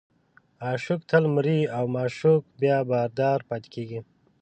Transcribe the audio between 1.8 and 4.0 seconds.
معشوق بیا بادار پاتې کېږي.